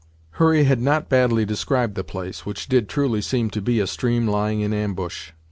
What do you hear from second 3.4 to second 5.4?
to be a stream lying in ambush.